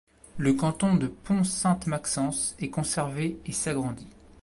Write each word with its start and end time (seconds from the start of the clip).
Le 0.39 0.53
canton 0.55 0.95
de 0.95 1.05
Pont-Sainte-Maxence 1.05 2.55
est 2.57 2.71
conservé 2.71 3.37
et 3.45 3.51
s'agrandit. 3.51 4.07